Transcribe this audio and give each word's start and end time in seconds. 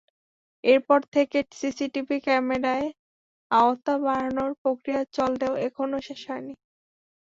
এরপর 0.63 0.99
থেকে 1.15 1.37
সিসিটিভি 1.59 2.17
ক্যামেরার 2.25 2.83
আওতা 3.51 3.93
বাড়ানোর 4.03 4.51
প্রক্রিয়া 4.61 5.01
চললেও 5.15 5.53
এখনো 5.67 5.97
শেষ 6.07 6.21
হয়নি। 6.29 6.53